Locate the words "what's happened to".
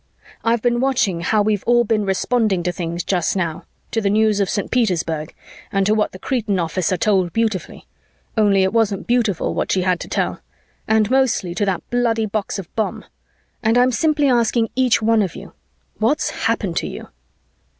15.99-16.87